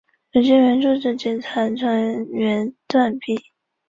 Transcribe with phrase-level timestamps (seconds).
[0.31, 1.75] 如今原址仅存残
[2.27, 3.39] 垣断壁。